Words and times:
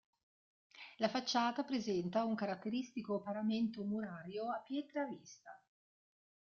La 0.97 1.09
facciata 1.09 1.61
presenta 1.63 2.23
un 2.23 2.33
caratteristico 2.33 3.21
paramento 3.21 3.83
murario 3.83 4.49
a 4.51 4.59
pietre 4.63 4.99
a 5.01 5.05
vista. 5.05 5.63